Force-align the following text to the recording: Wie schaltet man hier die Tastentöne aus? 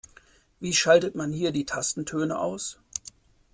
Wie 0.59 0.73
schaltet 0.73 1.13
man 1.13 1.31
hier 1.31 1.51
die 1.51 1.67
Tastentöne 1.67 2.39
aus? 2.39 2.79